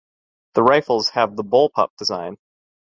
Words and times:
The 0.55 0.63
rifles 0.63 1.09
have 1.09 1.35
the 1.35 1.43
bullpup 1.43 1.89
design. 1.99 2.39